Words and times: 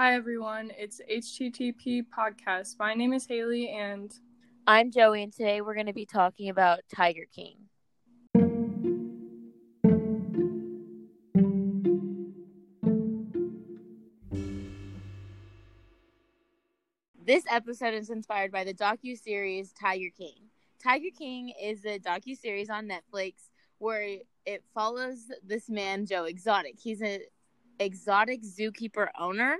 Hi, 0.00 0.14
everyone. 0.14 0.72
It's 0.78 0.98
HTTP 1.12 2.06
Podcast. 2.08 2.78
My 2.78 2.94
name 2.94 3.12
is 3.12 3.26
Haley, 3.26 3.68
and 3.68 4.10
I'm 4.66 4.90
Joey, 4.90 5.22
and 5.24 5.30
today 5.30 5.60
we're 5.60 5.74
going 5.74 5.88
to 5.88 5.92
be 5.92 6.06
talking 6.06 6.48
about 6.48 6.80
Tiger 6.90 7.26
King. 7.30 7.58
This 17.22 17.44
episode 17.50 17.92
is 17.92 18.08
inspired 18.08 18.52
by 18.52 18.64
the 18.64 18.72
docu-series 18.72 19.74
Tiger 19.74 20.08
King. 20.16 20.48
Tiger 20.82 21.10
King 21.14 21.52
is 21.62 21.84
a 21.84 21.98
docu-series 21.98 22.70
on 22.70 22.88
Netflix 22.88 23.34
where 23.76 24.16
it 24.46 24.64
follows 24.72 25.26
this 25.46 25.68
man 25.68 26.06
Joe 26.06 26.24
Exotic. 26.24 26.78
He's 26.82 27.02
an 27.02 27.20
exotic 27.78 28.42
zookeeper 28.42 29.08
owner 29.18 29.56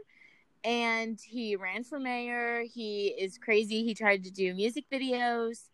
and 0.65 1.19
he 1.21 1.57
ran 1.57 1.84
for 1.84 1.98
mayor. 1.98 2.65
He 2.73 3.09
is 3.09 3.39
crazy. 3.39 3.84
He 3.84 3.95
tried 3.95 4.25
to 4.25 4.30
do 4.30 4.55
music 4.55 4.84
videos. 4.93 5.69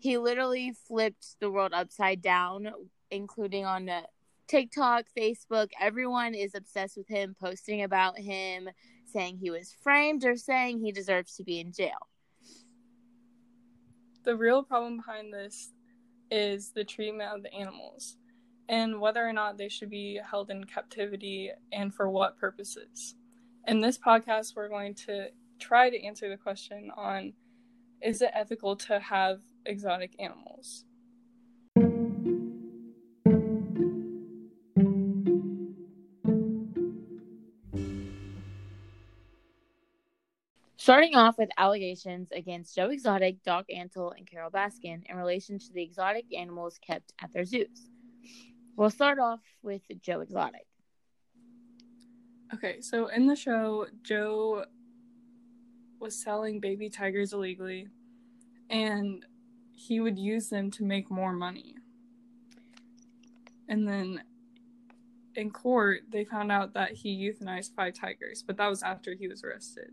He 0.00 0.18
literally 0.18 0.72
flipped 0.86 1.36
the 1.40 1.50
world 1.50 1.72
upside 1.72 2.20
down, 2.20 2.68
including 3.10 3.64
on 3.64 3.88
uh, 3.88 4.02
TikTok, 4.48 5.06
Facebook. 5.16 5.68
Everyone 5.80 6.34
is 6.34 6.54
obsessed 6.54 6.96
with 6.96 7.08
him, 7.08 7.34
posting 7.40 7.82
about 7.82 8.18
him, 8.18 8.68
saying 9.06 9.38
he 9.38 9.50
was 9.50 9.74
framed 9.82 10.24
or 10.24 10.36
saying 10.36 10.80
he 10.80 10.92
deserves 10.92 11.36
to 11.36 11.44
be 11.44 11.60
in 11.60 11.72
jail. 11.72 12.08
The 14.24 14.36
real 14.36 14.62
problem 14.62 14.98
behind 14.98 15.32
this 15.32 15.72
is 16.30 16.72
the 16.72 16.84
treatment 16.84 17.30
of 17.34 17.42
the 17.42 17.52
animals 17.52 18.16
and 18.68 19.00
whether 19.00 19.26
or 19.26 19.32
not 19.32 19.58
they 19.58 19.68
should 19.68 19.90
be 19.90 20.18
held 20.28 20.50
in 20.50 20.64
captivity 20.64 21.50
and 21.72 21.94
for 21.94 22.08
what 22.08 22.38
purposes. 22.38 23.14
In 23.66 23.80
this 23.80 23.96
podcast, 23.96 24.54
we're 24.54 24.68
going 24.68 24.94
to 25.06 25.28
try 25.58 25.88
to 25.88 26.04
answer 26.04 26.28
the 26.28 26.36
question 26.36 26.90
on 26.94 27.32
is 28.02 28.20
it 28.20 28.30
ethical 28.34 28.76
to 28.76 29.00
have 29.00 29.40
exotic 29.64 30.14
animals? 30.18 30.84
Starting 40.76 41.14
off 41.14 41.38
with 41.38 41.48
allegations 41.56 42.30
against 42.32 42.76
Joe 42.76 42.90
Exotic, 42.90 43.42
Doc 43.42 43.64
Antle, 43.74 44.12
and 44.14 44.26
Carole 44.26 44.50
Baskin 44.50 45.02
in 45.08 45.16
relation 45.16 45.58
to 45.58 45.72
the 45.72 45.82
exotic 45.82 46.26
animals 46.36 46.78
kept 46.86 47.14
at 47.22 47.32
their 47.32 47.46
zoos. 47.46 47.88
We'll 48.76 48.90
start 48.90 49.18
off 49.18 49.40
with 49.62 49.80
Joe 50.02 50.20
Exotic. 50.20 50.66
Okay, 52.54 52.80
so 52.80 53.08
in 53.08 53.26
the 53.26 53.34
show, 53.34 53.86
Joe 54.04 54.64
was 55.98 56.14
selling 56.14 56.60
baby 56.60 56.88
tigers 56.88 57.32
illegally 57.32 57.88
and 58.70 59.26
he 59.72 59.98
would 59.98 60.16
use 60.16 60.50
them 60.50 60.70
to 60.70 60.84
make 60.84 61.10
more 61.10 61.32
money. 61.32 61.74
And 63.68 63.88
then 63.88 64.22
in 65.34 65.50
court, 65.50 66.02
they 66.08 66.24
found 66.24 66.52
out 66.52 66.74
that 66.74 66.92
he 66.92 67.28
euthanized 67.28 67.74
five 67.74 67.94
tigers, 67.94 68.44
but 68.46 68.56
that 68.58 68.68
was 68.68 68.84
after 68.84 69.14
he 69.14 69.26
was 69.26 69.42
arrested. 69.42 69.90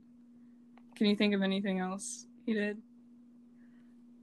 Can 0.96 1.08
you 1.08 1.16
think 1.16 1.34
of 1.34 1.42
anything 1.42 1.80
else 1.80 2.28
he 2.46 2.54
did? 2.54 2.78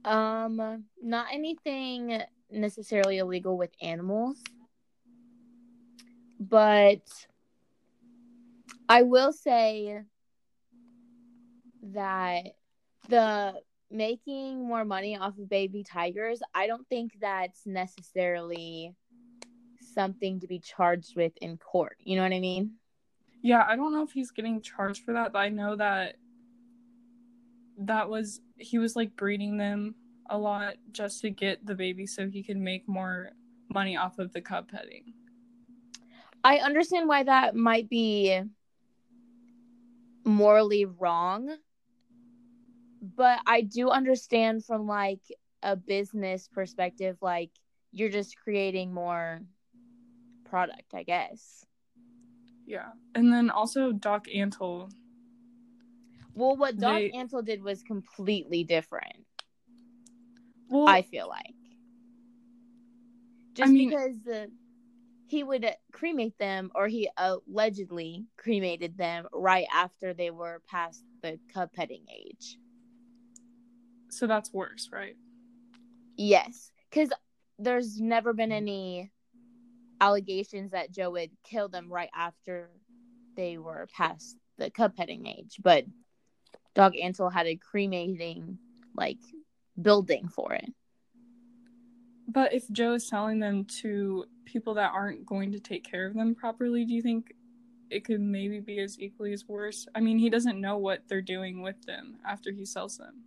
Um, 0.05 0.85
not 1.01 1.27
anything 1.33 2.21
necessarily 2.49 3.17
illegal 3.17 3.57
with 3.57 3.71
animals, 3.81 4.41
but 6.39 7.01
I 8.89 9.03
will 9.03 9.31
say 9.31 10.01
that 11.83 12.43
the 13.07 13.53
making 13.91 14.67
more 14.67 14.83
money 14.83 15.15
off 15.15 15.37
of 15.37 15.47
baby 15.47 15.83
tigers, 15.83 16.41
I 16.55 16.65
don't 16.65 16.87
think 16.89 17.13
that's 17.21 17.67
necessarily 17.67 18.95
something 19.93 20.39
to 20.39 20.47
be 20.47 20.59
charged 20.59 21.15
with 21.15 21.33
in 21.39 21.57
court. 21.57 21.97
You 21.99 22.15
know 22.15 22.23
what 22.23 22.33
I 22.33 22.39
mean? 22.39 22.73
Yeah, 23.43 23.63
I 23.67 23.75
don't 23.75 23.93
know 23.93 24.03
if 24.03 24.11
he's 24.11 24.31
getting 24.31 24.59
charged 24.59 25.05
for 25.05 25.13
that, 25.13 25.33
but 25.33 25.39
I 25.39 25.49
know 25.49 25.75
that 25.75 26.15
that 27.77 28.09
was 28.09 28.41
he 28.57 28.79
was 28.79 28.95
like 28.95 29.15
breeding 29.15 29.57
them 29.57 29.95
a 30.29 30.37
lot 30.37 30.75
just 30.91 31.21
to 31.21 31.29
get 31.29 31.65
the 31.65 31.75
baby 31.75 32.05
so 32.07 32.27
he 32.27 32.43
could 32.43 32.57
make 32.57 32.87
more 32.87 33.29
money 33.71 33.95
off 33.95 34.17
of 34.19 34.33
the 34.33 34.41
cub 34.41 34.69
petting. 34.69 35.13
I 36.43 36.57
understand 36.57 37.07
why 37.07 37.23
that 37.23 37.55
might 37.55 37.87
be 37.89 38.41
morally 40.25 40.85
wrong 40.85 41.55
but 43.01 43.39
i 43.45 43.61
do 43.61 43.89
understand 43.89 44.63
from 44.63 44.87
like 44.87 45.21
a 45.63 45.75
business 45.75 46.47
perspective 46.47 47.17
like 47.21 47.51
you're 47.91 48.09
just 48.09 48.35
creating 48.37 48.93
more 48.93 49.41
product 50.45 50.93
i 50.93 51.03
guess. 51.03 51.65
Yeah. 52.65 52.89
And 53.15 53.33
then 53.33 53.49
also 53.49 53.91
doc 53.91 54.27
antle. 54.27 54.91
Well 56.35 56.55
what 56.55 56.77
doc 56.77 56.97
they... 56.97 57.09
antle 57.09 57.43
did 57.43 57.63
was 57.63 57.81
completely 57.81 58.63
different 58.63 59.25
well, 60.69 60.87
i 60.87 61.01
feel 61.01 61.27
like. 61.27 61.55
Just 63.55 63.69
I 63.69 63.71
mean, 63.71 63.89
because 63.89 64.21
the 64.23 64.49
he 65.29 65.43
would 65.43 65.65
cremate 65.91 66.37
them 66.39 66.71
or 66.73 66.87
he 66.87 67.07
allegedly 67.17 68.25
cremated 68.37 68.97
them 68.97 69.27
right 69.31 69.67
after 69.73 70.13
they 70.13 70.31
were 70.31 70.61
past 70.67 71.03
the 71.21 71.39
cub 71.53 71.71
petting 71.71 72.05
age. 72.11 72.57
So 74.09 74.25
that's 74.25 74.51
worse, 74.51 74.89
right? 74.91 75.15
Yes, 76.17 76.71
because 76.89 77.09
there's 77.59 77.99
never 77.99 78.33
been 78.33 78.51
any 78.51 79.11
allegations 80.01 80.71
that 80.71 80.91
Joe 80.91 81.11
would 81.11 81.31
kill 81.43 81.69
them 81.69 81.91
right 81.91 82.09
after 82.15 82.71
they 83.35 83.59
were 83.59 83.87
past 83.95 84.35
the 84.57 84.71
cub 84.71 84.95
petting 84.95 85.27
age, 85.27 85.57
but 85.63 85.85
Doc 86.73 86.93
Antle 86.93 87.31
had 87.31 87.45
a 87.45 87.55
cremating 87.55 88.57
like 88.95 89.19
building 89.79 90.27
for 90.27 90.53
it. 90.53 90.73
But 92.31 92.53
if 92.53 92.69
Joe 92.71 92.93
is 92.93 93.07
selling 93.07 93.39
them 93.39 93.65
to 93.81 94.25
people 94.45 94.75
that 94.75 94.91
aren't 94.93 95.25
going 95.25 95.51
to 95.51 95.59
take 95.59 95.83
care 95.83 96.05
of 96.05 96.13
them 96.13 96.35
properly, 96.35 96.85
do 96.85 96.93
you 96.93 97.01
think 97.01 97.33
it 97.89 98.05
could 98.05 98.21
maybe 98.21 98.59
be 98.59 98.79
as 98.79 98.99
equally 98.99 99.33
as 99.33 99.47
worse? 99.47 99.87
I 99.95 99.99
mean, 99.99 100.19
he 100.19 100.29
doesn't 100.29 100.61
know 100.61 100.77
what 100.77 101.01
they're 101.07 101.23
doing 101.23 101.63
with 101.63 101.81
them 101.87 102.17
after 102.27 102.51
he 102.51 102.65
sells 102.65 102.97
them. 102.97 103.23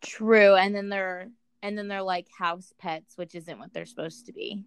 True, 0.00 0.54
and 0.54 0.72
then 0.74 0.88
they're 0.88 1.30
and 1.62 1.76
then 1.76 1.88
they're 1.88 2.02
like 2.02 2.28
house 2.38 2.72
pets, 2.78 3.16
which 3.16 3.34
isn't 3.34 3.58
what 3.58 3.72
they're 3.72 3.86
supposed 3.86 4.26
to 4.26 4.32
be. 4.32 4.64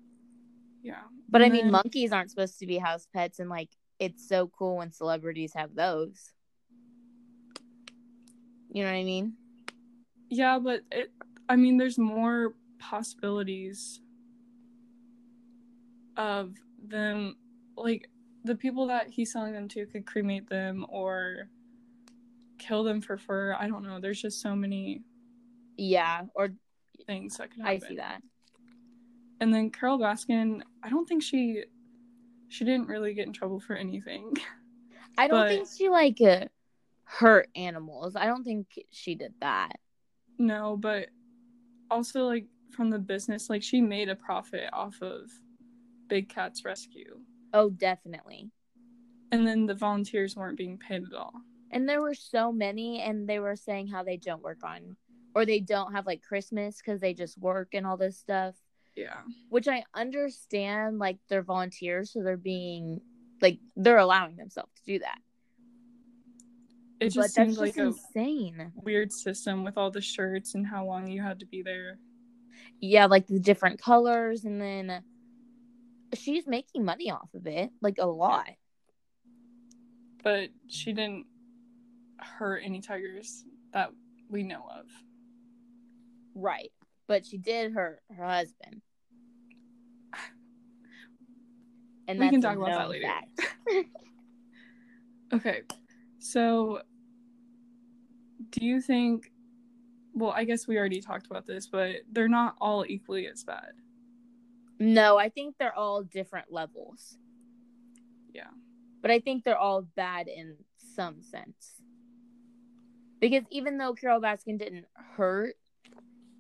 Yeah. 0.84 1.04
But 1.30 1.42
and 1.42 1.54
I 1.54 1.56
mean, 1.56 1.66
then... 1.66 1.72
monkeys 1.72 2.12
aren't 2.12 2.32
supposed 2.32 2.60
to 2.60 2.66
be 2.66 2.78
house 2.78 3.08
pets, 3.14 3.40
and 3.40 3.50
like 3.50 3.70
it's 4.00 4.28
so 4.28 4.48
cool 4.48 4.78
when 4.78 4.92
celebrities 4.92 5.54
have 5.56 5.74
those. 5.74 6.34
You 8.74 8.84
know 8.84 8.90
what 8.90 8.98
I 8.98 9.04
mean? 9.06 9.36
Yeah, 10.30 10.60
but 10.60 10.82
it. 10.92 11.12
I 11.48 11.56
mean, 11.56 11.78
there's 11.78 11.98
more 11.98 12.54
possibilities 12.80 14.02
of 16.18 16.56
them 16.88 17.36
like 17.76 18.10
the 18.44 18.56
people 18.56 18.88
that 18.88 19.10
he's 19.10 19.32
selling 19.32 19.54
them 19.54 19.68
to 19.68 19.86
could 19.86 20.06
cremate 20.06 20.50
them 20.50 20.86
or 20.90 21.50
kill 22.58 22.84
them 22.84 23.02
for 23.02 23.18
fur. 23.18 23.56
I 23.58 23.68
don't 23.68 23.84
know. 23.84 24.00
There's 24.00 24.22
just 24.22 24.42
so 24.42 24.56
many 24.56 25.02
Yeah, 25.78 26.24
or 26.36 26.50
things 27.06 27.38
that 27.38 27.52
can 27.52 27.62
happen. 27.62 27.82
I 27.84 27.88
see 27.88 27.96
that. 27.96 28.22
And 29.42 29.54
then 29.54 29.70
Carole 29.70 30.00
Baskin, 30.00 30.62
I 30.84 30.90
don't 30.90 31.08
think 31.08 31.24
she 31.24 31.64
she 32.50 32.66
didn't 32.66 32.88
really 32.88 33.14
get 33.14 33.28
in 33.28 33.34
trouble 33.34 33.60
for 33.60 33.76
anything. 33.76 34.34
I 35.18 35.28
don't 35.28 35.40
but, 35.40 35.50
think 35.50 35.68
she 35.78 35.90
like 35.90 36.20
uh, 36.22 36.46
hurt 37.04 37.50
animals. 37.56 38.16
I 38.16 38.26
don't 38.26 38.44
think 38.44 38.68
she 38.92 39.16
did 39.16 39.34
that. 39.42 39.74
No, 40.38 40.78
but 40.78 41.08
also 41.92 42.26
like 42.26 42.46
from 42.72 42.90
the 42.90 43.00
business. 43.00 43.50
Like 43.50 43.64
she 43.64 43.82
made 43.82 44.10
a 44.10 44.16
profit 44.16 44.70
off 44.74 45.02
of 45.02 45.32
Big 46.08 46.30
Cats 46.30 46.66
Rescue. 46.66 47.20
Oh, 47.54 47.70
definitely. 47.70 48.52
And 49.32 49.48
then 49.48 49.66
the 49.66 49.76
volunteers 49.76 50.36
weren't 50.36 50.58
being 50.58 50.78
paid 50.78 51.04
at 51.04 51.14
all. 51.14 51.34
And 51.72 51.88
there 51.88 52.02
were 52.02 52.16
so 52.16 52.52
many, 52.52 53.02
and 53.02 53.28
they 53.30 53.40
were 53.40 53.56
saying 53.56 53.88
how 53.88 54.04
they 54.04 54.18
don't 54.18 54.42
work 54.42 54.64
on, 54.64 54.96
or 55.36 55.46
they 55.46 55.60
don't 55.60 55.94
have 55.94 56.08
like 56.08 56.24
Christmas 56.24 56.78
because 56.78 57.00
they 57.00 57.14
just 57.14 57.38
work 57.38 57.70
and 57.74 57.86
all 57.86 57.98
this 57.98 58.18
stuff. 58.18 58.56
Yeah. 58.96 59.20
Which 59.50 59.68
I 59.68 59.84
understand, 59.94 60.98
like 60.98 61.18
they're 61.30 61.44
volunteers, 61.44 62.12
so 62.12 62.24
they're 62.24 62.38
being 62.38 63.02
like 63.42 63.60
they're 63.76 64.00
allowing 64.00 64.36
themselves 64.36 64.72
to 64.78 64.94
do 64.94 65.00
that. 65.00 65.20
It 67.00 67.10
just 67.10 67.36
seems 67.36 67.58
like 67.58 67.78
insane. 67.78 68.74
weird 68.84 69.14
system 69.14 69.64
with 69.64 69.78
all 69.78 69.90
the 69.90 70.02
shirts 70.02 70.56
and 70.56 70.68
how 70.68 70.86
long 70.86 71.08
you 71.08 71.22
had 71.22 71.40
to 71.40 71.46
be 71.46 71.62
there 71.62 71.98
yeah, 72.80 73.06
like 73.06 73.28
the 73.28 73.40
different 73.40 73.82
colors, 73.82 74.46
and 74.46 74.62
then 74.62 75.04
she's 76.14 76.48
making 76.48 76.86
money 76.86 77.12
off 77.12 77.30
of 77.34 77.48
it, 77.48 77.72
like 77.82 77.98
a 78.00 78.06
lot. 78.06 78.50
But 80.24 80.50
she 80.68 80.94
didn't 80.94 81.26
hurt 82.18 82.62
any 82.64 82.82
tigers 82.82 83.46
that 83.74 83.92
we 84.30 84.44
know 84.44 84.64
of. 84.70 84.86
Right. 86.36 86.72
But 87.08 87.26
she 87.26 87.38
did 87.38 87.74
hurt 87.74 88.02
her 88.16 88.26
husband. 88.26 88.82
And 92.08 92.20
We 92.20 92.30
can 92.30 92.42
talk 92.42 92.58
about 92.58 92.70
that 92.70 92.90
later. 92.90 93.08
Okay. 95.32 95.62
So 96.18 96.82
do 98.50 98.66
you 98.66 98.82
think 98.82 99.32
well, 100.20 100.32
I 100.32 100.44
guess 100.44 100.68
we 100.68 100.78
already 100.78 101.02
talked 101.02 101.26
about 101.28 101.46
this, 101.48 101.68
but 101.68 101.98
they're 102.12 102.28
not 102.28 102.56
all 102.62 102.86
equally 102.88 103.28
as 103.28 103.44
bad. 103.44 103.72
No, 104.80 105.18
I 105.18 105.30
think 105.30 105.56
they're 105.58 105.76
all 105.76 106.04
different 106.04 106.52
levels. 106.52 107.18
Yeah. 108.34 108.48
But 109.02 109.12
I 109.12 109.20
think 109.20 109.44
they're 109.44 109.58
all 109.58 109.82
bad 109.82 110.28
in 110.28 110.56
some 110.96 111.22
sense. 111.22 111.82
Because 113.20 113.44
even 113.50 113.78
though 113.78 113.94
Carole 113.94 114.22
Baskin 114.22 114.58
didn't 114.58 114.86
hurt 115.16 115.56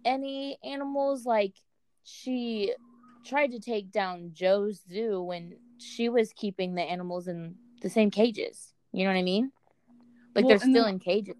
any 0.05 0.57
animals, 0.63 1.25
like 1.25 1.55
she 2.03 2.73
tried 3.25 3.51
to 3.51 3.59
take 3.59 3.91
down 3.91 4.31
Joe's 4.33 4.81
zoo 4.89 5.21
when 5.21 5.57
she 5.77 6.07
was 6.09 6.31
keeping 6.33 6.75
the 6.75 6.81
animals 6.81 7.27
in 7.27 7.55
the 7.81 7.89
same 7.89 8.11
cages. 8.11 8.73
You 8.93 9.03
know 9.03 9.11
what 9.11 9.19
I 9.19 9.23
mean? 9.23 9.51
Like 10.35 10.45
Well, 10.45 10.49
they're 10.49 10.59
still 10.59 10.85
then- 10.85 10.95
in 10.95 10.99
cages. 10.99 11.35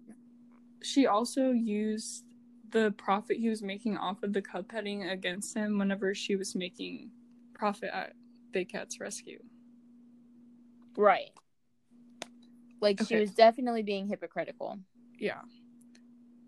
She 0.82 1.06
also 1.06 1.50
used 1.50 2.24
the 2.70 2.92
profit 2.96 3.36
he 3.38 3.48
was 3.48 3.62
making 3.62 3.96
off 3.96 4.22
of 4.22 4.32
the 4.32 4.42
cub 4.42 4.68
petting 4.68 5.04
against 5.04 5.56
him 5.56 5.78
whenever 5.78 6.14
she 6.14 6.36
was 6.36 6.54
making 6.54 7.10
profit 7.54 7.90
at 7.92 8.14
Big 8.52 8.70
Cat's 8.70 9.00
Rescue. 9.00 9.40
Right. 10.96 11.30
Like 12.80 13.00
she 13.06 13.16
was 13.16 13.32
definitely 13.32 13.82
being 13.82 14.08
hypocritical. 14.08 14.78
Yeah. 15.18 15.40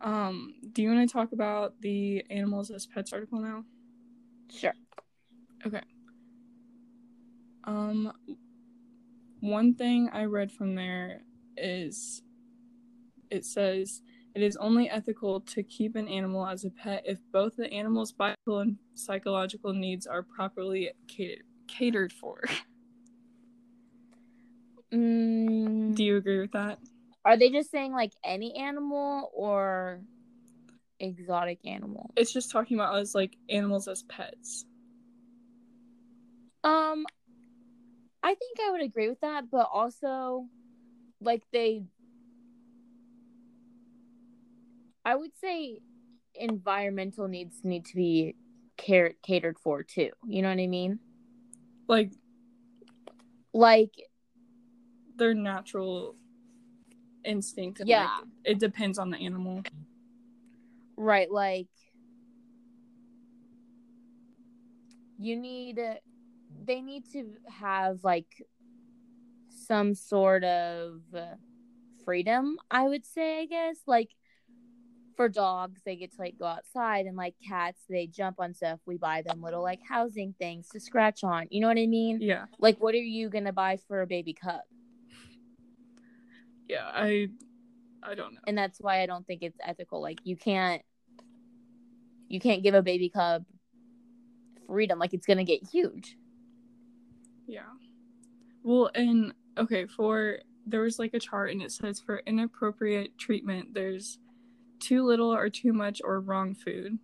Um, 0.01 0.55
do 0.73 0.83
you 0.83 0.91
want 0.91 1.09
to 1.09 1.13
talk 1.13 1.33
about 1.33 1.81
the 1.81 2.25
animals 2.31 2.71
as 2.71 2.87
pets 2.87 3.13
article 3.13 3.39
now? 3.39 3.65
Sure. 4.53 4.75
Okay. 5.67 5.83
Um, 7.65 8.13
one 9.41 9.75
thing 9.75 10.11
I 10.13 10.25
read 10.25 10.51
from 10.51 10.75
there 10.75 11.23
is 11.57 12.23
it 13.31 13.45
says 13.45 14.03
it 14.35 14.43
is 14.43 14.57
only 14.57 14.89
ethical 14.89 15.41
to 15.41 15.63
keep 15.63 15.95
an 15.97 16.09
animal 16.09 16.47
as 16.47 16.65
a 16.65 16.71
pet 16.71 17.03
if 17.07 17.19
both 17.33 17.57
the 17.57 17.71
animal's 17.73 18.13
biological 18.13 18.61
and 18.61 18.77
psychological 18.95 19.73
needs 19.73 20.07
are 20.07 20.23
properly 20.23 20.91
catered 21.09 21.45
catered 21.69 22.13
for. 22.13 22.43
Mm, 24.93 25.95
Do 25.95 26.05
you 26.05 26.17
agree 26.17 26.41
with 26.41 26.53
that? 26.53 26.79
are 27.25 27.37
they 27.37 27.51
just 27.51 27.71
saying 27.71 27.93
like 27.93 28.13
any 28.25 28.55
animal 28.57 29.31
or 29.33 30.01
exotic 30.99 31.61
animal? 31.65 32.11
It's 32.17 32.33
just 32.33 32.51
talking 32.51 32.77
about 32.77 32.95
us 32.97 33.15
like 33.15 33.37
animals 33.49 33.87
as 33.89 34.03
pets. 34.03 34.65
Um, 36.65 37.07
I 38.23 38.35
think 38.35 38.59
I 38.61 38.71
would 38.73 38.83
agree 38.83 39.09
with 39.09 39.21
that, 39.21 39.51
but 39.51 39.69
also, 39.73 40.47
like 41.21 41.43
they, 41.53 41.85
I 45.05 45.17
would 45.17 45.37
say, 45.41 45.81
environmental 46.35 47.29
needs 47.29 47.65
need 47.65 47.85
to 47.87 47.97
be 47.97 48.37
car- 48.79 49.15
catered 49.23 49.59
for 49.59 49.83
too. 49.83 50.11
You 50.27 50.43
know 50.43 50.49
what 50.49 50.61
I 50.61 50.67
mean? 50.67 50.99
Like 51.89 52.13
Like, 53.53 53.95
their 55.17 55.35
natural 55.35 56.15
instinct. 57.25 57.83
Yeah. 57.85 58.05
like, 58.05 58.25
it 58.45 58.59
depends 58.59 58.99
on 58.99 59.11
the 59.11 59.19
animal. 59.19 59.63
right? 60.97 61.31
Like, 61.31 61.69
you 65.19 65.37
need, 65.37 65.79
they 66.65 66.81
need 66.81 67.05
to 67.13 67.35
have 67.49 68.05
like 68.05 68.47
some 69.49 69.95
sort 69.95 70.45
of 70.45 71.03
freedom. 72.05 72.57
I 72.71 72.89
would 72.89 73.05
say, 73.05 73.41
I 73.41 73.47
guess, 73.47 73.79
like. 73.87 74.11
For 75.17 75.29
dogs 75.29 75.81
they 75.85 75.97
get 75.97 76.11
to 76.13 76.21
like 76.21 76.39
go 76.39 76.47
outside 76.47 77.07
and 77.07 77.17
like 77.17 77.35
cats 77.47 77.81
they 77.89 78.07
jump 78.07 78.37
on 78.41 78.55
stuff 78.55 78.81
we 78.87 78.97
buy 78.97 79.23
them 79.23 79.43
little 79.43 79.63
like 79.63 79.81
housing 79.89 80.35
things 80.39 80.69
to 80.69 80.81
scratch 80.81 81.23
on 81.25 81.47
you 81.51 81.61
know 81.61 81.69
what 81.69 81.79
i 81.79 81.87
mean 81.87 82.19
Yeah. 82.21 82.47
like 82.59 82.79
what 82.81 82.95
are 82.95 82.99
you 82.99 83.29
gonna 83.29 83.53
buy 83.53 83.79
for 83.89 84.03
a 84.03 84.07
baby 84.07 84.33
cub 84.33 84.61
Yeah. 86.69 86.91
I 86.93 87.29
I 88.03 88.15
don't 88.15 88.35
know. 88.35 88.41
and 88.47 88.57
that's 88.57 88.81
why 88.81 89.03
i 89.03 89.07
don't 89.07 89.27
think 89.27 89.43
it's 89.43 89.59
ethical 89.65 90.01
like 90.03 90.19
you 90.25 90.37
can't 90.37 90.83
you 92.29 92.41
can't 92.41 92.63
give 92.63 92.75
a 92.75 92.83
baby 92.83 93.09
cub 93.11 93.45
freedom 94.67 94.99
like 94.99 95.13
it's 95.15 95.27
gonna 95.27 95.45
get 95.45 95.63
huge 95.71 96.17
Yeah. 97.47 97.63
Well, 98.65 98.91
and 98.95 99.35
okay, 99.59 99.87
for 99.87 100.39
there 100.67 100.81
was 100.83 100.99
like 101.01 101.13
a 101.15 101.19
chart 101.19 101.51
and 101.51 101.61
it 101.61 101.73
says 101.73 102.01
for 102.01 102.23
inappropriate 102.27 103.19
treatment, 103.19 103.75
there's 103.75 104.19
too 104.83 105.05
little 105.05 105.33
or 105.33 105.49
too 105.49 105.73
much 105.73 106.01
or 106.05 106.21
wrong 106.21 106.55
food, 106.55 106.99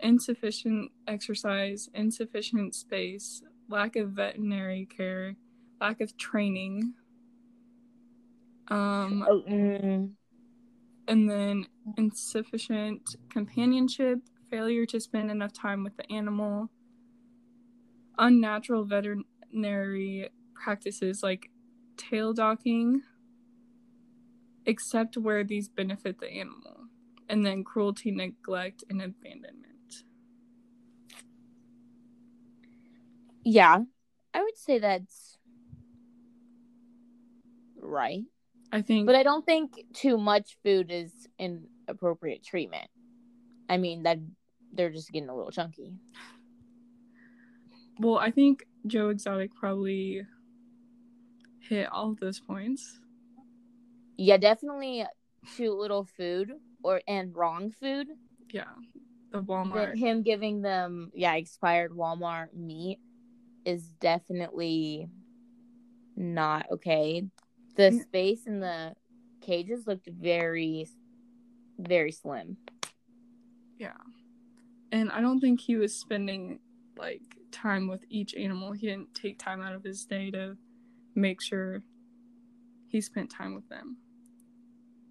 insufficient 0.00 0.90
exercise, 1.06 1.88
insufficient 1.94 2.74
space, 2.74 3.42
lack 3.68 3.96
of 3.96 4.10
veterinary 4.10 4.86
care, 4.86 5.36
lack 5.80 6.00
of 6.00 6.16
training, 6.16 6.94
um, 8.68 9.24
oh, 9.28 9.42
mm, 9.48 10.10
and 11.08 11.30
then 11.30 11.66
insufficient 11.96 13.16
companionship, 13.30 14.18
failure 14.50 14.86
to 14.86 15.00
spend 15.00 15.30
enough 15.30 15.52
time 15.52 15.84
with 15.84 15.96
the 15.96 16.12
animal, 16.12 16.68
unnatural 18.18 18.84
veterinary 18.84 20.30
practices 20.54 21.22
like 21.22 21.50
tail 21.96 22.32
docking, 22.32 23.02
except 24.66 25.16
where 25.16 25.44
these 25.44 25.68
benefit 25.68 26.18
the 26.20 26.30
animal, 26.30 26.86
and 27.28 27.44
then 27.46 27.64
cruelty, 27.64 28.10
neglect, 28.10 28.84
and 28.90 29.00
abandonment. 29.02 29.62
yeah 33.48 33.78
i 34.34 34.42
would 34.42 34.56
say 34.56 34.80
that's 34.80 35.38
right 37.80 38.24
I 38.72 38.82
think, 38.82 39.06
But 39.06 39.14
I 39.14 39.22
don't 39.22 39.46
think 39.46 39.70
too 39.94 40.18
much 40.18 40.58
food 40.64 40.90
is 40.90 41.12
inappropriate 41.38 42.44
treatment. 42.44 42.88
I 43.68 43.76
mean 43.76 44.02
that 44.02 44.18
they're 44.72 44.90
just 44.90 45.12
getting 45.12 45.28
a 45.28 45.36
little 45.36 45.52
chunky. 45.52 45.94
well, 48.00 48.18
I 48.18 48.32
think 48.32 48.66
Joe 48.88 49.10
Exotic 49.10 49.54
probably 49.54 50.26
hit 51.60 51.88
all 51.92 52.10
of 52.10 52.18
those 52.18 52.40
points. 52.40 53.00
Yeah, 54.16 54.36
definitely 54.38 55.04
too 55.56 55.72
little 55.72 56.04
food 56.04 56.52
or 56.82 57.02
and 57.06 57.34
wrong 57.34 57.70
food. 57.70 58.08
Yeah, 58.50 58.64
the 59.30 59.42
Walmart. 59.42 59.96
him 59.96 60.22
giving 60.22 60.62
them 60.62 61.10
yeah 61.14 61.34
expired 61.34 61.92
Walmart 61.92 62.54
meat 62.54 62.98
is 63.64 63.88
definitely 64.00 65.08
not 66.16 66.66
okay. 66.70 67.24
The 67.76 67.90
Mm. 67.90 68.02
space 68.02 68.46
in 68.46 68.60
the 68.60 68.94
cages 69.42 69.86
looked 69.86 70.08
very, 70.08 70.88
very 71.78 72.12
slim. 72.12 72.56
Yeah. 73.78 73.92
And 74.92 75.10
I 75.10 75.20
don't 75.20 75.40
think 75.40 75.60
he 75.60 75.76
was 75.76 75.94
spending 75.94 76.60
like 76.96 77.22
time 77.52 77.88
with 77.88 78.04
each 78.08 78.34
animal. 78.34 78.72
He 78.72 78.86
didn't 78.86 79.14
take 79.14 79.38
time 79.38 79.60
out 79.60 79.74
of 79.74 79.84
his 79.84 80.04
day 80.06 80.30
to 80.30 80.56
make 81.14 81.42
sure 81.42 81.82
he 82.88 83.00
spent 83.00 83.30
time 83.30 83.54
with 83.54 83.68
them. 83.68 83.98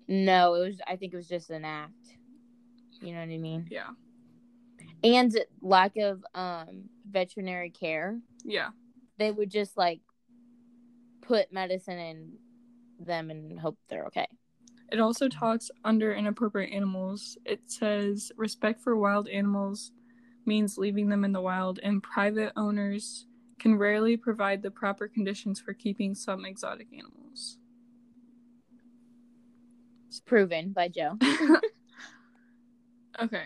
No, 0.07 0.55
it 0.55 0.67
was. 0.67 0.81
I 0.87 0.95
think 0.95 1.13
it 1.13 1.17
was 1.17 1.27
just 1.27 1.49
an 1.49 1.65
act. 1.65 2.17
You 3.01 3.13
know 3.13 3.19
what 3.19 3.29
I 3.29 3.37
mean? 3.37 3.67
Yeah. 3.69 3.89
And 5.03 5.37
lack 5.61 5.97
of 5.97 6.23
um 6.33 6.89
veterinary 7.09 7.69
care. 7.69 8.19
Yeah. 8.43 8.69
They 9.17 9.31
would 9.31 9.49
just 9.49 9.77
like 9.77 10.01
put 11.21 11.51
medicine 11.51 11.97
in 11.99 12.33
them 12.99 13.29
and 13.29 13.59
hope 13.59 13.77
they're 13.89 14.05
okay. 14.05 14.27
It 14.91 14.99
also 14.99 15.27
talks 15.27 15.71
under 15.83 16.13
inappropriate 16.13 16.71
animals. 16.71 17.37
It 17.45 17.61
says 17.65 18.31
respect 18.37 18.81
for 18.81 18.95
wild 18.95 19.27
animals 19.27 19.91
means 20.45 20.77
leaving 20.77 21.09
them 21.09 21.25
in 21.25 21.31
the 21.31 21.41
wild, 21.41 21.79
and 21.81 22.03
private 22.03 22.53
owners 22.55 23.25
can 23.59 23.75
rarely 23.77 24.15
provide 24.15 24.61
the 24.61 24.69
proper 24.69 25.07
conditions 25.07 25.59
for 25.59 25.73
keeping 25.73 26.13
some 26.13 26.45
exotic 26.45 26.87
animals. 26.93 27.24
It's 30.15 30.21
proven 30.21 30.71
by 30.71 30.87
Joe. 30.87 31.17
Okay. 33.21 33.45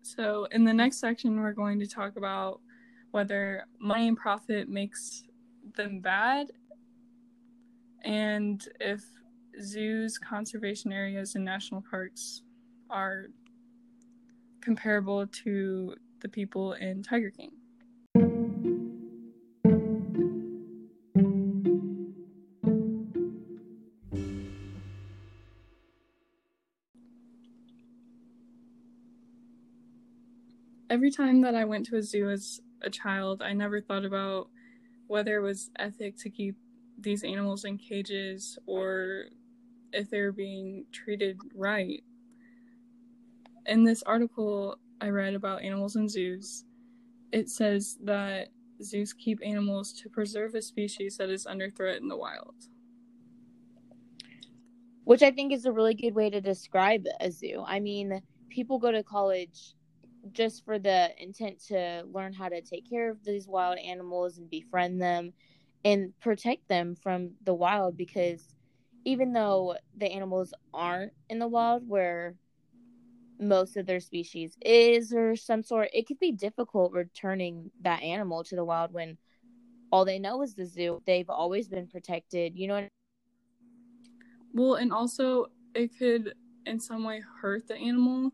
So 0.00 0.46
in 0.50 0.64
the 0.64 0.72
next 0.72 0.98
section, 0.98 1.38
we're 1.38 1.52
going 1.52 1.78
to 1.80 1.86
talk 1.86 2.16
about 2.16 2.60
whether 3.10 3.66
money 3.78 4.08
and 4.08 4.16
profit 4.16 4.66
makes 4.66 5.24
them 5.76 6.00
bad 6.00 6.46
and 8.02 8.66
if 8.80 9.04
zoos, 9.62 10.16
conservation 10.16 10.90
areas, 10.90 11.34
and 11.34 11.44
national 11.44 11.82
parks 11.90 12.40
are 12.88 13.26
comparable 14.62 15.26
to 15.44 15.94
the 16.20 16.28
people 16.30 16.72
in 16.72 17.02
Tiger 17.02 17.30
King. 17.30 17.50
Every 31.04 31.12
time 31.12 31.42
that 31.42 31.54
I 31.54 31.66
went 31.66 31.84
to 31.88 31.96
a 31.96 32.02
zoo 32.02 32.30
as 32.30 32.62
a 32.80 32.88
child, 32.88 33.42
I 33.42 33.52
never 33.52 33.78
thought 33.78 34.06
about 34.06 34.48
whether 35.06 35.36
it 35.36 35.42
was 35.42 35.70
ethic 35.78 36.16
to 36.20 36.30
keep 36.30 36.56
these 36.98 37.22
animals 37.22 37.66
in 37.66 37.76
cages 37.76 38.58
or 38.64 39.24
if 39.92 40.08
they 40.08 40.22
were 40.22 40.32
being 40.32 40.86
treated 40.92 41.36
right. 41.54 42.02
In 43.66 43.84
this 43.84 44.02
article 44.04 44.78
I 44.98 45.10
read 45.10 45.34
about 45.34 45.60
animals 45.60 45.94
in 45.96 46.08
zoos, 46.08 46.64
it 47.32 47.50
says 47.50 47.98
that 48.04 48.48
zoos 48.82 49.12
keep 49.12 49.40
animals 49.44 49.92
to 50.00 50.08
preserve 50.08 50.54
a 50.54 50.62
species 50.62 51.18
that 51.18 51.28
is 51.28 51.44
under 51.44 51.68
threat 51.68 52.00
in 52.00 52.08
the 52.08 52.16
wild. 52.16 52.54
Which 55.04 55.22
I 55.22 55.32
think 55.32 55.52
is 55.52 55.66
a 55.66 55.72
really 55.72 55.92
good 55.92 56.14
way 56.14 56.30
to 56.30 56.40
describe 56.40 57.04
a 57.20 57.30
zoo. 57.30 57.62
I 57.66 57.78
mean, 57.78 58.22
people 58.48 58.78
go 58.78 58.90
to 58.90 59.02
college 59.02 59.74
just 60.32 60.64
for 60.64 60.78
the 60.78 61.10
intent 61.22 61.60
to 61.68 62.04
learn 62.12 62.32
how 62.32 62.48
to 62.48 62.60
take 62.60 62.88
care 62.88 63.10
of 63.10 63.22
these 63.24 63.46
wild 63.46 63.78
animals 63.78 64.38
and 64.38 64.48
befriend 64.48 65.00
them 65.00 65.32
and 65.84 66.18
protect 66.20 66.66
them 66.68 66.94
from 66.96 67.30
the 67.44 67.54
wild 67.54 67.96
because 67.96 68.54
even 69.04 69.32
though 69.32 69.76
the 69.96 70.10
animals 70.10 70.54
aren't 70.72 71.12
in 71.28 71.38
the 71.38 71.46
wild 71.46 71.86
where 71.86 72.34
most 73.38 73.76
of 73.76 73.84
their 73.84 74.00
species 74.00 74.56
is 74.64 75.12
or 75.12 75.36
some 75.36 75.62
sort 75.62 75.88
it 75.92 76.06
could 76.06 76.18
be 76.18 76.32
difficult 76.32 76.92
returning 76.92 77.70
that 77.82 78.02
animal 78.02 78.42
to 78.44 78.56
the 78.56 78.64
wild 78.64 78.92
when 78.92 79.18
all 79.90 80.04
they 80.04 80.18
know 80.18 80.42
is 80.42 80.54
the 80.54 80.66
zoo. 80.66 81.00
They've 81.06 81.28
always 81.28 81.68
been 81.68 81.86
protected 81.86 82.56
you 82.56 82.68
know 82.68 82.88
well 84.54 84.74
and 84.74 84.92
also 84.92 85.46
it 85.74 85.90
could 85.98 86.32
in 86.64 86.80
some 86.80 87.04
way 87.04 87.22
hurt 87.42 87.66
the 87.66 87.76
animal 87.76 88.32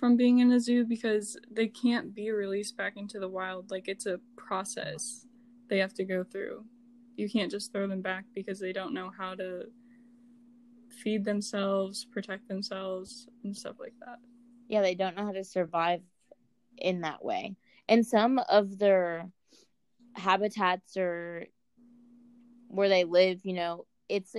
from 0.00 0.16
being 0.16 0.38
in 0.38 0.50
a 0.52 0.58
zoo 0.58 0.84
because 0.86 1.36
they 1.50 1.68
can't 1.68 2.14
be 2.14 2.30
released 2.30 2.74
back 2.74 2.96
into 2.96 3.20
the 3.20 3.28
wild. 3.28 3.70
Like 3.70 3.86
it's 3.86 4.06
a 4.06 4.18
process 4.34 5.26
they 5.68 5.78
have 5.78 5.92
to 5.94 6.04
go 6.04 6.24
through. 6.24 6.64
You 7.16 7.28
can't 7.28 7.50
just 7.50 7.70
throw 7.70 7.86
them 7.86 8.00
back 8.00 8.24
because 8.34 8.58
they 8.58 8.72
don't 8.72 8.94
know 8.94 9.12
how 9.16 9.34
to 9.34 9.66
feed 10.88 11.22
themselves, 11.22 12.06
protect 12.06 12.48
themselves, 12.48 13.28
and 13.44 13.54
stuff 13.54 13.76
like 13.78 13.92
that. 14.00 14.16
Yeah, 14.68 14.80
they 14.80 14.94
don't 14.94 15.16
know 15.16 15.26
how 15.26 15.32
to 15.32 15.44
survive 15.44 16.00
in 16.78 17.02
that 17.02 17.22
way. 17.22 17.56
And 17.86 18.06
some 18.06 18.40
of 18.48 18.78
their 18.78 19.28
habitats 20.14 20.96
or 20.96 21.44
where 22.68 22.88
they 22.88 23.04
live, 23.04 23.40
you 23.44 23.52
know, 23.52 23.84
it's 24.08 24.34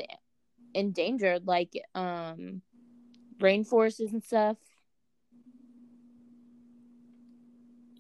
endangered, 0.74 1.46
like 1.46 1.80
um 1.94 2.64
rainforests 3.40 4.12
and 4.12 4.24
stuff. 4.24 4.58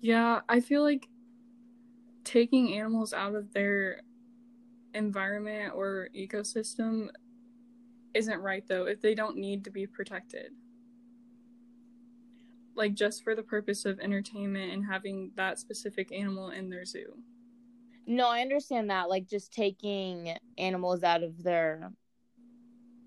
Yeah, 0.01 0.41
I 0.49 0.59
feel 0.59 0.81
like 0.81 1.07
taking 2.23 2.73
animals 2.73 3.13
out 3.13 3.35
of 3.35 3.53
their 3.53 4.01
environment 4.93 5.73
or 5.75 6.09
ecosystem 6.15 7.09
isn't 8.13 8.41
right 8.41 8.67
though 8.67 8.85
if 8.85 8.99
they 8.99 9.15
don't 9.15 9.37
need 9.37 9.63
to 9.63 9.71
be 9.71 9.87
protected. 9.87 10.51
Like 12.75 12.93
just 12.95 13.23
for 13.23 13.35
the 13.35 13.43
purpose 13.43 13.85
of 13.85 13.99
entertainment 13.99 14.73
and 14.73 14.85
having 14.85 15.31
that 15.35 15.59
specific 15.59 16.11
animal 16.11 16.49
in 16.49 16.69
their 16.69 16.85
zoo. 16.85 17.13
No, 18.07 18.27
I 18.27 18.41
understand 18.41 18.89
that 18.89 19.09
like 19.09 19.27
just 19.27 19.53
taking 19.53 20.35
animals 20.57 21.03
out 21.03 21.21
of 21.23 21.43
their 21.43 21.91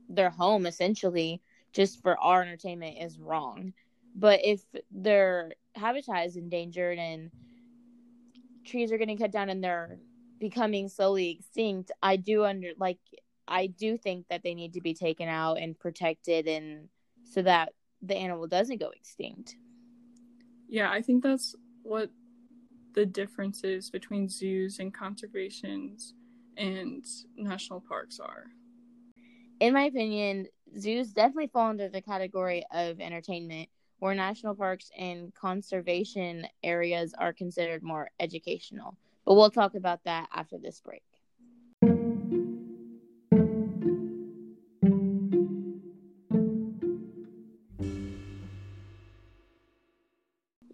their 0.08 0.30
home 0.30 0.66
essentially 0.66 1.42
just 1.72 2.00
for 2.02 2.18
our 2.20 2.42
entertainment 2.42 2.98
is 3.00 3.18
wrong. 3.18 3.72
But 4.14 4.40
if 4.44 4.60
their 4.90 5.52
habitat 5.74 6.26
is 6.26 6.36
endangered 6.36 6.98
and 6.98 7.30
trees 8.64 8.92
are 8.92 8.98
getting 8.98 9.18
cut 9.18 9.32
down 9.32 9.50
and 9.50 9.62
they're 9.62 9.98
becoming 10.38 10.88
slowly 10.88 11.30
extinct, 11.30 11.90
I 12.02 12.16
do 12.16 12.44
under 12.44 12.72
like 12.78 12.98
I 13.46 13.66
do 13.66 13.98
think 13.98 14.26
that 14.28 14.42
they 14.42 14.54
need 14.54 14.74
to 14.74 14.80
be 14.80 14.94
taken 14.94 15.28
out 15.28 15.58
and 15.58 15.78
protected 15.78 16.46
and 16.46 16.88
so 17.24 17.42
that 17.42 17.72
the 18.02 18.16
animal 18.16 18.46
doesn't 18.46 18.80
go 18.80 18.90
extinct. 18.90 19.56
Yeah, 20.68 20.90
I 20.90 21.02
think 21.02 21.22
that's 21.22 21.54
what 21.82 22.10
the 22.94 23.04
differences 23.04 23.90
between 23.90 24.28
zoos 24.28 24.78
and 24.78 24.94
conservations 24.94 26.14
and 26.56 27.04
national 27.36 27.80
parks 27.80 28.20
are. 28.20 28.46
In 29.60 29.74
my 29.74 29.84
opinion, 29.84 30.46
zoos 30.78 31.12
definitely 31.12 31.48
fall 31.48 31.70
under 31.70 31.88
the 31.88 32.02
category 32.02 32.64
of 32.72 33.00
entertainment 33.00 33.68
where 33.98 34.14
national 34.14 34.54
parks 34.54 34.90
and 34.98 35.34
conservation 35.34 36.46
areas 36.62 37.14
are 37.18 37.32
considered 37.32 37.82
more 37.82 38.10
educational. 38.20 38.96
But 39.24 39.34
we'll 39.34 39.50
talk 39.50 39.74
about 39.74 40.04
that 40.04 40.28
after 40.32 40.58
this 40.58 40.80
break. 40.80 41.02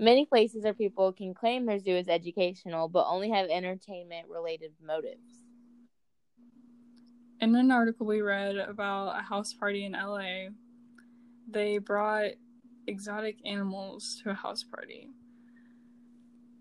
Many 0.00 0.24
places 0.24 0.64
or 0.64 0.72
people 0.72 1.12
can 1.12 1.34
claim 1.34 1.66
their 1.66 1.78
zoo 1.78 1.94
is 1.94 2.08
educational, 2.08 2.88
but 2.88 3.04
only 3.06 3.28
have 3.28 3.50
entertainment 3.50 4.28
related 4.30 4.72
motives. 4.82 5.44
In 7.42 7.54
an 7.54 7.70
article 7.70 8.06
we 8.06 8.22
read 8.22 8.56
about 8.56 9.18
a 9.18 9.22
house 9.22 9.52
party 9.52 9.84
in 9.84 9.92
LA, 9.92 10.48
they 11.50 11.76
brought 11.76 12.30
exotic 12.86 13.36
animals 13.44 14.20
to 14.22 14.30
a 14.30 14.34
house 14.34 14.64
party. 14.64 15.08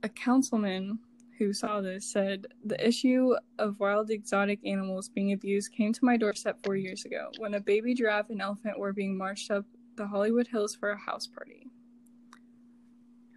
A 0.03 0.09
councilman 0.09 0.99
who 1.38 1.53
saw 1.53 1.79
this 1.79 2.05
said 2.05 2.47
the 2.65 2.85
issue 2.85 3.33
of 3.57 3.79
wild 3.79 4.11
exotic 4.11 4.59
animals 4.65 5.09
being 5.09 5.31
abused 5.31 5.71
came 5.71 5.93
to 5.93 6.05
my 6.05 6.17
doorstep 6.17 6.57
four 6.63 6.75
years 6.75 7.05
ago 7.05 7.29
when 7.38 7.53
a 7.53 7.59
baby 7.59 7.93
giraffe 7.93 8.29
and 8.29 8.41
elephant 8.41 8.77
were 8.77 8.93
being 8.93 9.17
marched 9.17 9.49
up 9.49 9.65
the 9.95 10.05
Hollywood 10.05 10.47
Hills 10.47 10.75
for 10.75 10.91
a 10.91 10.97
house 10.97 11.27
party. 11.27 11.67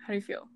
How 0.05 0.09
do 0.09 0.15
you 0.15 0.21
feel? 0.21 0.49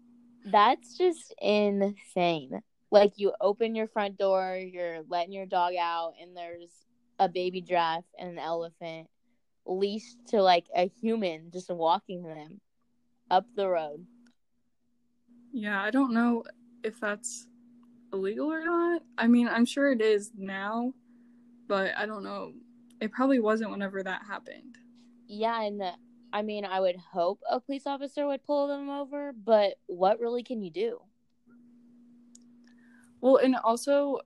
That's 0.44 0.96
just 0.96 1.34
insane. 1.40 2.60
Like 2.90 3.12
you 3.16 3.32
open 3.40 3.74
your 3.74 3.88
front 3.88 4.16
door, 4.16 4.56
you're 4.56 5.02
letting 5.08 5.32
your 5.32 5.46
dog 5.46 5.74
out, 5.78 6.14
and 6.20 6.36
there's 6.36 6.70
a 7.18 7.28
baby 7.28 7.60
giraffe 7.60 8.04
and 8.18 8.30
an 8.30 8.38
elephant 8.38 9.08
leashed 9.66 10.18
to 10.28 10.42
like 10.42 10.66
a 10.74 10.90
human 11.00 11.50
just 11.52 11.70
walking 11.70 12.22
them 12.22 12.60
up 13.30 13.46
the 13.54 13.68
road. 13.68 14.06
Yeah, 15.52 15.82
I 15.82 15.90
don't 15.90 16.12
know 16.12 16.44
if 16.82 17.00
that's 17.00 17.46
illegal 18.12 18.52
or 18.52 18.64
not. 18.64 19.02
I 19.18 19.26
mean, 19.26 19.48
I'm 19.48 19.64
sure 19.64 19.90
it 19.90 20.00
is 20.00 20.30
now, 20.36 20.92
but 21.66 21.96
I 21.96 22.06
don't 22.06 22.22
know. 22.22 22.52
It 23.00 23.12
probably 23.12 23.40
wasn't 23.40 23.70
whenever 23.70 24.02
that 24.02 24.22
happened. 24.26 24.78
Yeah, 25.26 25.60
and 25.62 25.80
the, 25.80 25.92
I 26.32 26.42
mean, 26.42 26.64
I 26.64 26.80
would 26.80 26.96
hope 26.96 27.40
a 27.50 27.60
police 27.60 27.86
officer 27.86 28.26
would 28.26 28.44
pull 28.44 28.68
them 28.68 28.88
over, 28.88 29.32
but 29.32 29.74
what 29.86 30.20
really 30.20 30.42
can 30.42 30.62
you 30.62 30.70
do? 30.70 31.00
Well, 33.20 33.36
and 33.36 33.56
also 33.56 34.20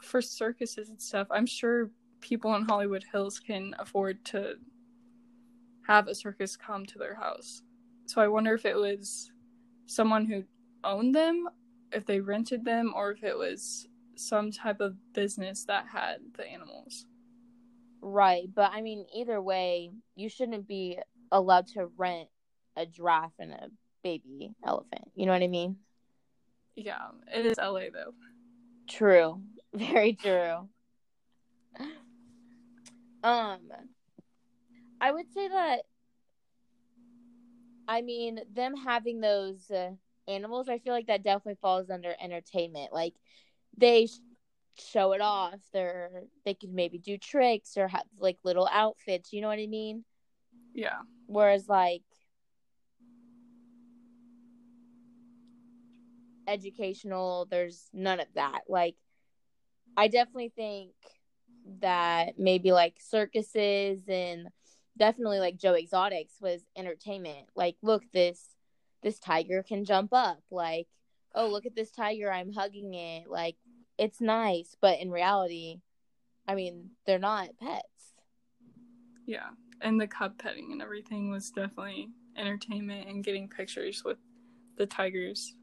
for 0.00 0.20
circuses 0.22 0.90
and 0.90 1.00
stuff, 1.00 1.26
I'm 1.30 1.46
sure 1.46 1.90
people 2.24 2.54
in 2.54 2.62
Hollywood 2.62 3.04
Hills 3.12 3.38
can 3.38 3.74
afford 3.78 4.24
to 4.24 4.54
have 5.86 6.08
a 6.08 6.14
circus 6.14 6.56
come 6.56 6.86
to 6.86 6.98
their 6.98 7.14
house. 7.14 7.62
So 8.06 8.22
I 8.22 8.28
wonder 8.28 8.54
if 8.54 8.64
it 8.64 8.76
was 8.76 9.30
someone 9.84 10.24
who 10.24 10.44
owned 10.82 11.14
them, 11.14 11.46
if 11.92 12.06
they 12.06 12.20
rented 12.20 12.64
them, 12.64 12.94
or 12.96 13.10
if 13.12 13.22
it 13.22 13.36
was 13.36 13.86
some 14.16 14.50
type 14.50 14.80
of 14.80 14.96
business 15.12 15.66
that 15.66 15.86
had 15.92 16.16
the 16.36 16.50
animals. 16.50 17.06
Right, 18.00 18.48
but 18.54 18.70
I 18.72 18.80
mean, 18.80 19.04
either 19.14 19.40
way, 19.40 19.90
you 20.16 20.30
shouldn't 20.30 20.66
be 20.66 20.98
allowed 21.30 21.66
to 21.68 21.90
rent 21.98 22.28
a 22.74 22.86
giraffe 22.86 23.32
and 23.38 23.52
a 23.52 23.68
baby 24.02 24.54
elephant. 24.64 25.10
You 25.14 25.26
know 25.26 25.32
what 25.32 25.42
I 25.42 25.48
mean? 25.48 25.76
Yeah, 26.74 27.08
it 27.34 27.44
is 27.44 27.58
LA 27.58 27.90
though. 27.92 28.14
True. 28.88 29.42
Very 29.74 30.14
true. 30.14 30.68
Um, 33.24 33.60
I 35.00 35.10
would 35.10 35.32
say 35.32 35.48
that. 35.48 35.78
I 37.88 38.02
mean, 38.02 38.40
them 38.52 38.74
having 38.76 39.20
those 39.20 39.70
uh, 39.70 39.90
animals, 40.28 40.68
I 40.68 40.78
feel 40.78 40.92
like 40.92 41.06
that 41.08 41.24
definitely 41.24 41.58
falls 41.60 41.90
under 41.90 42.14
entertainment. 42.20 42.92
Like, 42.92 43.14
they 43.76 44.08
show 44.78 45.12
it 45.12 45.20
off. 45.20 45.60
They're 45.72 46.24
they 46.44 46.54
could 46.54 46.72
maybe 46.72 46.98
do 46.98 47.18
tricks 47.18 47.76
or 47.76 47.88
have 47.88 48.04
like 48.18 48.38
little 48.44 48.68
outfits. 48.70 49.32
You 49.32 49.40
know 49.40 49.48
what 49.48 49.58
I 49.58 49.66
mean? 49.66 50.04
Yeah. 50.74 51.00
Whereas 51.26 51.68
like 51.68 52.02
educational, 56.46 57.46
there's 57.50 57.88
none 57.92 58.20
of 58.20 58.28
that. 58.34 58.62
Like 58.68 58.96
I 59.96 60.08
definitely 60.08 60.52
think 60.54 60.92
that 61.80 62.38
maybe 62.38 62.72
like 62.72 62.96
circuses 63.00 64.00
and 64.08 64.48
definitely 64.96 65.38
like 65.38 65.56
Joe 65.56 65.74
Exotics 65.74 66.34
was 66.40 66.62
entertainment. 66.76 67.48
Like, 67.54 67.76
look, 67.82 68.02
this 68.12 68.40
this 69.02 69.18
tiger 69.18 69.62
can 69.62 69.84
jump 69.84 70.12
up. 70.12 70.40
Like, 70.50 70.88
oh, 71.34 71.48
look 71.48 71.66
at 71.66 71.76
this 71.76 71.90
tiger, 71.90 72.32
I'm 72.32 72.52
hugging 72.52 72.94
it. 72.94 73.28
Like, 73.28 73.56
it's 73.98 74.20
nice, 74.20 74.76
but 74.80 74.98
in 75.00 75.10
reality, 75.10 75.80
I 76.48 76.54
mean, 76.54 76.90
they're 77.06 77.18
not 77.18 77.50
pets. 77.60 78.14
Yeah. 79.26 79.50
And 79.80 80.00
the 80.00 80.06
cub 80.06 80.38
petting 80.38 80.72
and 80.72 80.80
everything 80.80 81.30
was 81.30 81.50
definitely 81.50 82.08
entertainment 82.36 83.08
and 83.08 83.24
getting 83.24 83.48
pictures 83.48 84.02
with 84.04 84.18
the 84.76 84.86
tigers. 84.86 85.54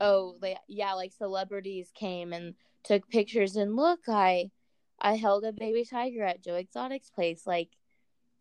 Oh, 0.00 0.36
they, 0.40 0.56
yeah, 0.68 0.94
like 0.94 1.12
celebrities 1.12 1.90
came 1.94 2.32
and 2.32 2.54
took 2.84 3.08
pictures 3.08 3.56
and 3.56 3.76
look, 3.76 4.00
I 4.08 4.50
I 4.98 5.16
held 5.16 5.44
a 5.44 5.52
baby 5.52 5.84
tiger 5.84 6.24
at 6.24 6.42
Joe 6.42 6.54
Exotic's 6.54 7.10
place 7.10 7.46
like 7.46 7.70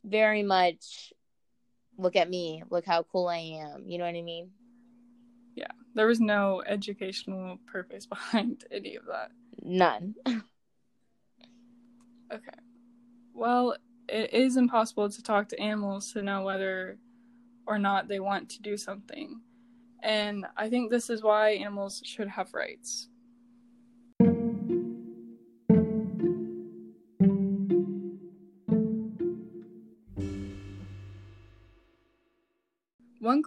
very 0.03 0.43
much 0.43 1.13
look 1.97 2.15
at 2.15 2.29
me, 2.29 2.63
look 2.69 2.85
how 2.85 3.03
cool 3.03 3.27
I 3.27 3.37
am. 3.37 3.87
You 3.87 3.97
know 3.97 4.05
what 4.05 4.15
I 4.15 4.21
mean? 4.21 4.51
Yeah. 5.55 5.71
There 5.93 6.07
was 6.07 6.19
no 6.19 6.61
educational 6.65 7.57
purpose 7.71 8.05
behind 8.07 8.65
any 8.71 8.95
of 8.95 9.05
that. 9.05 9.31
None. 9.61 10.15
okay. 10.27 10.41
Well, 13.33 13.75
it 14.07 14.33
is 14.33 14.57
impossible 14.57 15.09
to 15.09 15.23
talk 15.23 15.49
to 15.49 15.59
animals 15.59 16.13
to 16.13 16.21
know 16.21 16.43
whether 16.43 16.97
or 17.65 17.79
not 17.79 18.07
they 18.07 18.19
want 18.19 18.49
to 18.49 18.61
do 18.61 18.77
something. 18.77 19.41
And 20.03 20.45
I 20.55 20.69
think 20.69 20.91
this 20.91 21.09
is 21.09 21.23
why 21.23 21.51
animals 21.51 22.01
should 22.05 22.27
have 22.27 22.53
rights. 22.53 23.09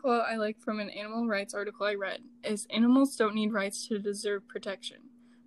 Quote 0.09 0.25
I 0.27 0.37
like 0.37 0.59
from 0.59 0.81
an 0.81 0.89
animal 0.89 1.27
rights 1.27 1.53
article 1.53 1.85
I 1.85 1.93
read 1.93 2.21
is 2.43 2.67
Animals 2.71 3.15
don't 3.15 3.35
need 3.35 3.53
rights 3.53 3.87
to 3.89 3.99
deserve 3.99 4.49
protection. 4.49 4.97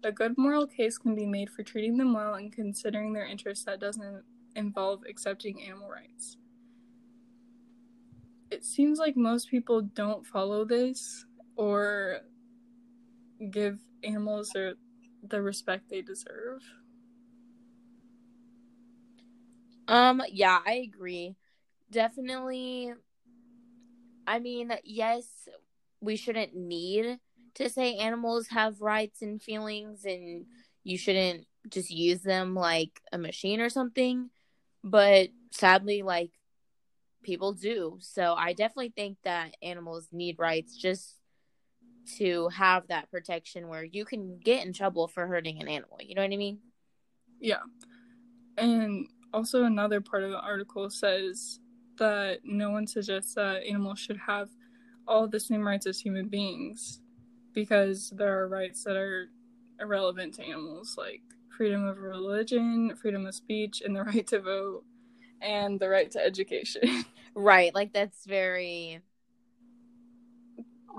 A 0.03 0.11
good 0.11 0.37
moral 0.37 0.67
case 0.67 0.99
can 0.99 1.15
be 1.15 1.25
made 1.25 1.49
for 1.49 1.63
treating 1.63 1.97
them 1.97 2.13
well 2.13 2.35
and 2.35 2.53
considering 2.53 3.11
their 3.11 3.25
interests 3.25 3.65
that 3.65 3.79
doesn't 3.79 4.21
involve 4.55 5.01
accepting 5.09 5.63
animal 5.63 5.89
rights. 5.89 6.37
It 8.51 8.63
seems 8.63 8.99
like 8.99 9.17
most 9.17 9.49
people 9.49 9.81
don't 9.81 10.27
follow 10.27 10.63
this 10.63 11.25
or 11.55 12.19
give 13.49 13.79
animals 14.03 14.51
their, 14.51 14.75
the 15.27 15.41
respect 15.41 15.89
they 15.89 16.03
deserve. 16.03 16.61
Um, 19.87 20.21
yeah, 20.31 20.59
I 20.63 20.87
agree. 20.87 21.35
Definitely 21.89 22.93
I 24.31 24.39
mean, 24.39 24.71
yes, 24.85 25.25
we 25.99 26.15
shouldn't 26.15 26.55
need 26.55 27.19
to 27.55 27.69
say 27.69 27.97
animals 27.97 28.47
have 28.47 28.79
rights 28.79 29.21
and 29.21 29.41
feelings 29.41 30.05
and 30.05 30.45
you 30.85 30.97
shouldn't 30.97 31.47
just 31.69 31.91
use 31.91 32.21
them 32.21 32.55
like 32.55 33.01
a 33.11 33.17
machine 33.17 33.59
or 33.59 33.67
something. 33.67 34.29
But 34.85 35.31
sadly, 35.51 36.01
like 36.01 36.31
people 37.23 37.51
do. 37.51 37.97
So 37.99 38.33
I 38.33 38.53
definitely 38.53 38.93
think 38.95 39.17
that 39.25 39.57
animals 39.61 40.07
need 40.13 40.39
rights 40.39 40.77
just 40.77 41.17
to 42.19 42.47
have 42.49 42.87
that 42.87 43.11
protection 43.11 43.67
where 43.67 43.83
you 43.83 44.05
can 44.05 44.39
get 44.39 44.65
in 44.65 44.71
trouble 44.71 45.09
for 45.09 45.27
hurting 45.27 45.61
an 45.61 45.67
animal. 45.67 45.97
You 45.99 46.15
know 46.15 46.21
what 46.21 46.31
I 46.31 46.37
mean? 46.37 46.59
Yeah. 47.41 47.63
And 48.57 49.07
also, 49.33 49.65
another 49.65 49.99
part 49.99 50.23
of 50.23 50.31
the 50.31 50.39
article 50.39 50.89
says 50.89 51.59
that 52.01 52.39
no 52.43 52.71
one 52.71 52.87
suggests 52.87 53.35
that 53.35 53.63
animals 53.63 53.99
should 53.99 54.17
have 54.17 54.49
all 55.07 55.27
the 55.27 55.39
same 55.39 55.65
rights 55.65 55.85
as 55.85 55.99
human 55.99 56.27
beings 56.27 56.99
because 57.53 58.09
there 58.15 58.39
are 58.39 58.47
rights 58.47 58.83
that 58.83 58.95
are 58.97 59.29
irrelevant 59.79 60.33
to 60.33 60.43
animals 60.43 60.95
like 60.97 61.21
freedom 61.55 61.85
of 61.85 61.99
religion, 61.99 62.95
freedom 62.99 63.27
of 63.27 63.35
speech, 63.35 63.83
and 63.85 63.95
the 63.95 64.03
right 64.11 64.25
to 64.25 64.39
vote 64.39 64.83
and 65.41 65.79
the 65.79 65.87
right 65.87 66.09
to 66.09 66.25
education. 66.25 67.05
right, 67.35 67.73
like 67.75 67.93
that's 67.93 68.25
very 68.25 68.99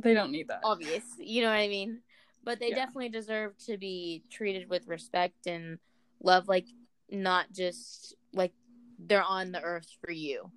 they 0.04 0.14
don't 0.14 0.30
need 0.30 0.46
that. 0.48 0.60
Obvious, 0.62 1.02
you 1.18 1.42
know 1.42 1.48
what 1.48 1.58
I 1.58 1.68
mean? 1.68 1.98
But 2.44 2.60
they 2.60 2.68
yeah. 2.70 2.76
definitely 2.76 3.08
deserve 3.08 3.58
to 3.66 3.76
be 3.76 4.22
treated 4.30 4.70
with 4.70 4.86
respect 4.86 5.48
and 5.48 5.78
love 6.22 6.46
like 6.46 6.66
not 7.10 7.52
just 7.52 8.14
like 8.32 8.52
they're 9.00 9.24
on 9.24 9.50
the 9.50 9.60
earth 9.60 9.88
for 10.00 10.12
you. 10.12 10.52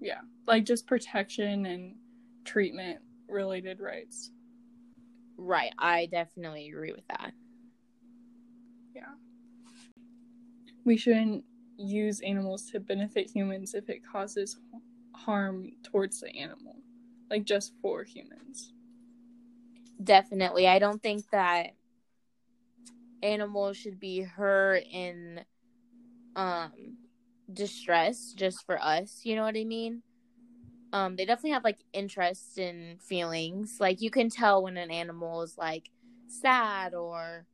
Yeah, 0.00 0.20
like 0.46 0.64
just 0.64 0.86
protection 0.86 1.66
and 1.66 1.96
treatment 2.44 3.00
related 3.28 3.80
rights. 3.80 4.30
Right, 5.36 5.72
I 5.78 6.06
definitely 6.06 6.68
agree 6.68 6.92
with 6.92 7.06
that. 7.08 7.32
Yeah. 8.94 9.12
We 10.84 10.96
shouldn't 10.96 11.44
use 11.76 12.20
animals 12.20 12.70
to 12.70 12.80
benefit 12.80 13.30
humans 13.30 13.74
if 13.74 13.88
it 13.88 14.00
causes 14.10 14.58
harm 15.14 15.70
towards 15.82 16.20
the 16.20 16.34
animal, 16.36 16.76
like 17.30 17.44
just 17.44 17.72
for 17.80 18.04
humans. 18.04 18.72
Definitely. 20.02 20.66
I 20.66 20.78
don't 20.78 21.02
think 21.02 21.28
that 21.30 21.74
animals 23.22 23.76
should 23.76 24.00
be 24.00 24.22
hurt 24.22 24.82
in 24.90 25.44
um 26.36 26.72
distress 27.54 28.32
just 28.36 28.64
for 28.66 28.80
us, 28.82 29.20
you 29.24 29.36
know 29.36 29.42
what 29.42 29.56
I 29.56 29.64
mean? 29.64 30.02
Um, 30.92 31.16
they 31.16 31.24
definitely 31.24 31.52
have 31.52 31.64
like 31.64 31.78
interests 31.92 32.58
and 32.58 33.00
feelings. 33.00 33.76
Like 33.78 34.00
you 34.00 34.10
can 34.10 34.28
tell 34.28 34.62
when 34.62 34.76
an 34.76 34.90
animal 34.90 35.42
is 35.42 35.56
like 35.56 35.90
sad 36.26 36.94
or 36.94 37.46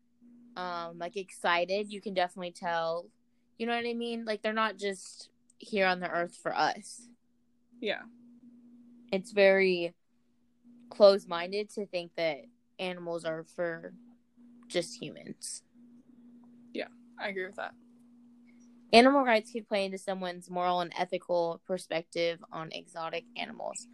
um 0.57 0.99
like 0.99 1.17
excited. 1.17 1.93
You 1.93 2.01
can 2.01 2.15
definitely 2.15 2.53
tell. 2.53 3.07
You 3.59 3.67
know 3.67 3.75
what 3.75 3.87
I 3.87 3.95
mean? 3.95 4.25
Like 4.25 4.43
they're 4.43 4.53
not 4.53 4.79
just 4.79 5.31
here 5.59 5.87
on 5.87 6.01
the 6.01 6.11
earth 6.11 6.37
for 6.43 6.55
us. 6.57 7.09
Yeah. 7.81 8.03
It's 9.13 9.33
very 9.33 9.95
close 10.91 11.27
minded 11.27 11.71
to 11.71 11.87
think 11.87 12.13
that 12.17 12.39
animals 12.79 13.25
are 13.25 13.45
for 13.55 13.93
just 14.69 15.01
humans. 15.01 15.63
Yeah, 16.73 16.89
I 17.19 17.29
agree 17.29 17.47
with 17.47 17.57
that. 17.57 17.73
Animal 18.93 19.25
rights 19.25 19.53
could 19.53 19.69
play 19.69 19.85
into 19.85 19.99
someone's 19.99 20.49
moral 20.49 20.81
and 20.81 20.93
ethical 20.97 21.61
perspective 21.67 22.39
on 22.53 22.71
exotic 22.73 23.25
animals. 23.37 23.89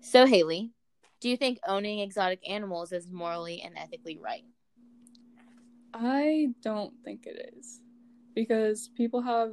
So, 0.00 0.26
Haley, 0.26 0.72
do 1.20 1.28
you 1.28 1.36
think 1.36 1.58
owning 1.66 2.00
exotic 2.00 2.40
animals 2.48 2.92
is 2.92 3.08
morally 3.10 3.62
and 3.62 3.76
ethically 3.76 4.18
right? 4.18 4.44
I 5.94 6.48
don't 6.62 6.94
think 7.04 7.26
it 7.26 7.54
is. 7.56 7.80
Because 8.34 8.88
people 8.96 9.20
have 9.20 9.52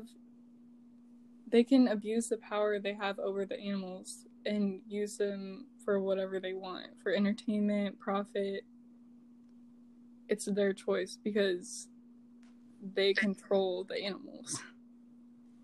they 1.48 1.64
can 1.64 1.88
abuse 1.90 2.28
the 2.28 2.38
power 2.38 2.80
they 2.80 2.94
have 2.94 3.20
over 3.20 3.46
the 3.46 3.60
animals 3.60 4.26
and 4.46 4.82
use 4.88 5.18
them 5.18 5.68
for 5.84 6.00
whatever 6.00 6.40
they 6.40 6.54
want 6.54 6.88
for 7.02 7.14
entertainment, 7.14 8.00
profit. 8.00 8.64
It's 10.28 10.46
their 10.46 10.74
choice 10.74 11.18
because 11.24 11.88
they 12.94 13.14
control 13.14 13.84
the 13.84 14.04
animals. 14.04 14.60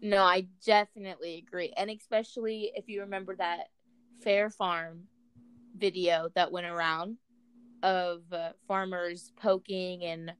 No, 0.02 0.24
I 0.24 0.48
definitely 0.66 1.44
agree. 1.48 1.74
And 1.78 1.90
especially 1.90 2.72
if 2.76 2.88
you 2.88 3.02
remember 3.02 3.36
that 3.36 3.68
Fair 4.24 4.50
Farm 4.50 5.04
video 5.76 6.30
that 6.36 6.52
went 6.52 6.66
around 6.66 7.18
of 7.84 8.22
uh, 8.32 8.52
farmers 8.68 9.32
poking 9.42 10.04
and 10.04 10.34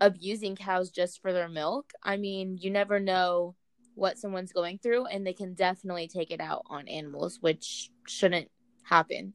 abusing 0.00 0.56
cows 0.56 0.90
just 0.90 1.20
for 1.22 1.32
their 1.32 1.48
milk. 1.48 1.92
I 2.02 2.16
mean, 2.16 2.58
you 2.60 2.70
never 2.70 3.00
know 3.00 3.54
what 3.94 4.18
someone's 4.18 4.52
going 4.52 4.78
through 4.78 5.06
and 5.06 5.26
they 5.26 5.32
can 5.32 5.54
definitely 5.54 6.08
take 6.08 6.30
it 6.30 6.40
out 6.40 6.62
on 6.66 6.88
animals 6.88 7.38
which 7.40 7.90
shouldn't 8.06 8.50
happen 8.82 9.32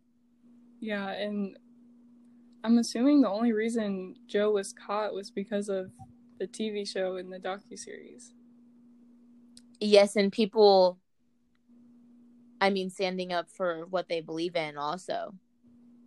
yeah 0.79 1.09
and 1.09 1.57
i'm 2.63 2.77
assuming 2.77 3.21
the 3.21 3.29
only 3.29 3.53
reason 3.53 4.15
joe 4.27 4.51
was 4.51 4.73
caught 4.73 5.13
was 5.13 5.31
because 5.31 5.69
of 5.69 5.91
the 6.39 6.47
tv 6.47 6.87
show 6.87 7.15
and 7.17 7.31
the 7.31 7.39
docu-series 7.39 8.33
Yes, 9.79 10.15
and 10.15 10.31
people, 10.31 10.99
I 12.59 12.69
mean, 12.69 12.89
standing 12.89 13.31
up 13.31 13.49
for 13.49 13.85
what 13.85 14.09
they 14.09 14.19
believe 14.21 14.55
in 14.55 14.77
also. 14.77 15.33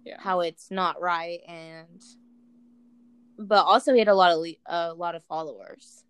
Yeah. 0.04 0.16
How 0.18 0.40
it's 0.40 0.70
not 0.70 1.00
right 1.00 1.40
and 1.46 2.02
but 3.38 3.64
also 3.64 3.92
he 3.92 4.00
had 4.00 4.08
a 4.08 4.14
lot 4.14 4.32
of 4.32 4.40
le- 4.40 4.62
a 4.66 4.92
lot 4.92 5.14
of 5.14 5.24
followers. 5.24 6.04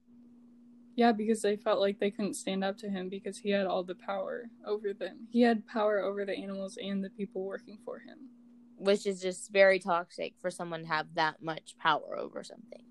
Yeah, 0.94 1.12
because 1.12 1.40
they 1.42 1.56
felt 1.56 1.80
like 1.80 1.98
they 1.98 2.10
couldn't 2.10 2.34
stand 2.34 2.62
up 2.62 2.76
to 2.78 2.88
him 2.90 3.08
because 3.08 3.38
he 3.38 3.50
had 3.50 3.66
all 3.66 3.82
the 3.82 3.94
power 3.94 4.50
over 4.66 4.92
them. 4.92 5.26
He 5.30 5.40
had 5.42 5.66
power 5.66 6.00
over 6.00 6.24
the 6.24 6.36
animals 6.36 6.76
and 6.82 7.02
the 7.02 7.10
people 7.10 7.44
working 7.44 7.78
for 7.84 7.98
him. 8.00 8.28
which 8.76 9.06
is 9.06 9.20
just 9.20 9.52
very 9.52 9.78
toxic 9.78 10.34
for 10.40 10.50
someone 10.50 10.82
to 10.82 10.88
have 10.88 11.14
that 11.14 11.42
much 11.42 11.76
power 11.78 12.16
over 12.18 12.42
something. 12.42 12.82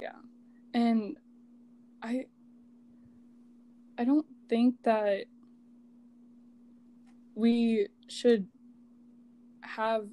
Yeah. 0.00 0.16
And 0.74 1.16
I 2.02 2.26
I 3.98 4.04
don't 4.04 4.26
think 4.48 4.82
that 4.84 5.24
we 7.34 7.88
should 8.08 8.46
have 9.62 10.06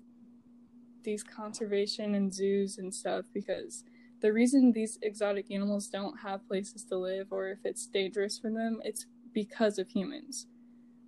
these 1.03 1.23
conservation 1.23 2.15
and 2.15 2.33
zoos 2.33 2.77
and 2.77 2.93
stuff 2.93 3.25
because 3.33 3.83
the 4.21 4.33
reason 4.33 4.71
these 4.71 4.99
exotic 5.01 5.51
animals 5.51 5.87
don't 5.87 6.19
have 6.19 6.47
places 6.47 6.83
to 6.85 6.97
live 6.97 7.27
or 7.31 7.49
if 7.49 7.59
it's 7.63 7.87
dangerous 7.87 8.37
for 8.37 8.49
them, 8.49 8.81
it's 8.83 9.05
because 9.33 9.79
of 9.79 9.89
humans. 9.89 10.47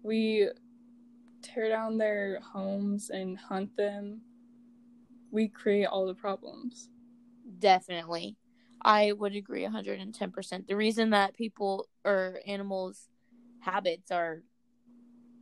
We 0.03 0.49
tear 1.41 1.69
down 1.69 1.97
their 1.97 2.39
homes 2.39 3.09
and 3.09 3.37
hunt 3.37 3.75
them. 3.75 4.21
We 5.31 5.47
create 5.47 5.85
all 5.85 6.07
the 6.07 6.13
problems. 6.13 6.89
Definitely. 7.59 8.37
I 8.83 9.11
would 9.11 9.35
agree 9.35 9.63
110%. 9.63 10.67
The 10.67 10.75
reason 10.75 11.11
that 11.11 11.35
people 11.35 11.87
or 12.03 12.39
animals' 12.47 13.09
habits 13.59 14.11
are 14.11 14.43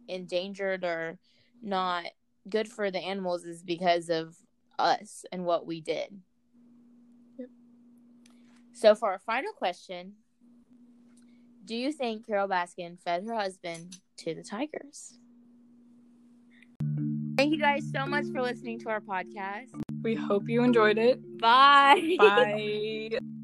endangered 0.08 0.84
or 0.84 1.20
not 1.62 2.06
good 2.50 2.68
for 2.68 2.92
the 2.92 3.00
animals 3.00 3.46
is 3.46 3.64
because 3.64 4.10
of 4.10 4.36
us 4.78 5.24
and 5.32 5.46
what 5.46 5.66
we 5.66 5.82
did. 5.82 6.22
So, 8.80 8.96
for 8.96 9.12
our 9.12 9.20
final 9.20 9.52
question, 9.52 10.14
do 11.66 11.76
you 11.76 11.92
think 11.92 12.26
Carole 12.26 12.48
Baskin 12.48 12.98
fed 12.98 13.26
her 13.28 13.36
husband 13.36 13.98
to 14.20 14.34
the 14.34 14.42
tigers? 14.42 15.20
Thank 17.38 17.52
you 17.52 17.60
guys 17.60 17.92
so 17.94 18.06
much 18.08 18.28
for 18.34 18.42
listening 18.42 18.80
to 18.80 18.90
our 18.90 19.02
podcast. 19.02 19.68
We 20.02 20.16
hope 20.16 20.48
you 20.48 20.64
enjoyed 20.64 20.98
it. 20.98 21.20
Bye. 21.40 22.16
Bye. 22.18 23.20